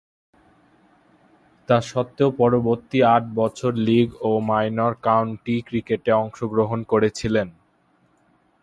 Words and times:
তাসত্ত্বেও 1.69 2.29
পরবর্তী 2.39 2.99
আট 3.15 3.23
বছর 3.35 3.71
লীগ 3.87 4.07
ও 4.21 4.31
মাইনর 4.49 4.93
কাউন্টি 5.07 5.55
ক্রিকেটে 5.67 6.11
অংশগ্রহণ 6.21 6.79
করেছিলেন। 6.83 7.47